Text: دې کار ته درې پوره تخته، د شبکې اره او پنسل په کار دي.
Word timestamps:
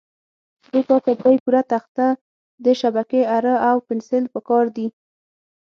دې 0.71 0.81
کار 0.87 1.01
ته 1.05 1.11
درې 1.19 1.33
پوره 1.43 1.61
تخته، 1.71 2.07
د 2.65 2.67
شبکې 2.81 3.21
اره 3.37 3.53
او 3.69 3.77
پنسل 3.87 4.23
په 4.33 4.39
کار 4.49 4.65
دي. 4.75 4.87